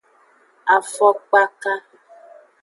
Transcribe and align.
Afokpaka. 0.75 1.73